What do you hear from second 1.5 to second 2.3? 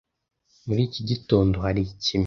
hari ikime.